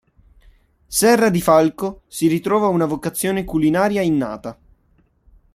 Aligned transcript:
Serradifalco 0.87 2.01
si 2.07 2.25
ritrova 2.25 2.69
una 2.69 2.87
vocazione 2.87 3.43
culinaria 3.43 4.01
innata. 4.01 4.57